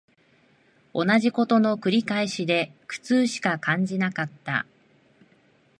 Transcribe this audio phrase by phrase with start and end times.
[0.95, 4.65] 同じ事の繰り返しで苦痛しか感じなかった